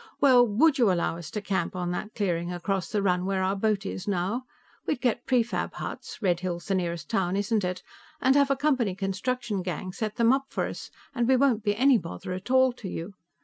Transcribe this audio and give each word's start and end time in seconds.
Well, 0.19 0.47
would 0.47 0.79
you 0.79 0.91
allow 0.91 1.17
us 1.17 1.29
to 1.29 1.41
camp 1.41 1.75
on 1.75 1.91
that 1.91 2.15
clearing 2.15 2.51
across 2.51 2.87
the 2.91 3.03
run, 3.03 3.23
where 3.23 3.43
our 3.43 3.55
boat 3.55 3.85
is 3.85 4.07
now? 4.07 4.45
We'll 4.87 4.95
get 4.97 5.27
prefab 5.27 5.73
huts 5.75 6.19
Red 6.23 6.39
Hill's 6.39 6.65
the 6.65 6.73
nearest 6.73 7.07
town, 7.07 7.35
isn't 7.37 7.63
it? 7.63 7.83
and 8.19 8.33
have 8.35 8.49
a 8.49 8.55
Company 8.55 8.95
construction 8.95 9.61
gang 9.61 9.93
set 9.93 10.15
them 10.15 10.33
up 10.33 10.45
for 10.49 10.65
us, 10.65 10.89
and 11.13 11.27
we 11.27 11.35
won't 11.37 11.63
be 11.63 11.75
any 11.75 11.99
bother 11.99 12.33
at 12.33 12.49
all 12.49 12.73
to 12.73 12.89
you. 12.89 13.13